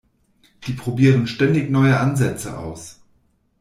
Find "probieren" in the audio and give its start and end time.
0.73-1.27